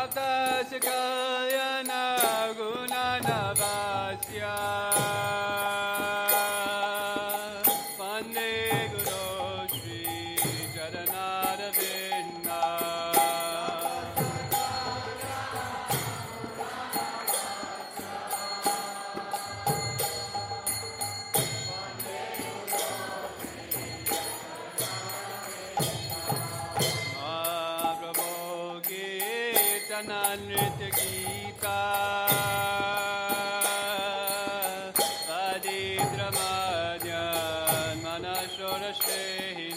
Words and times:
Tata 0.00 0.64
Shikaya 0.64 1.84
Naguna 1.84 3.20
Shodashi 38.60 39.69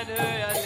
Nigunda 0.00 0.59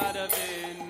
Charanaravinda 0.00 0.89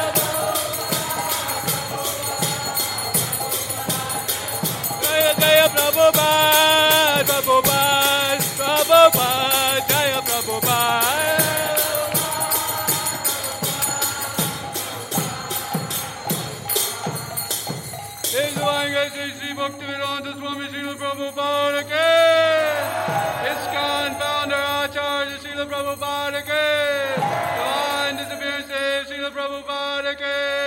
Prabhupada 30.15 30.60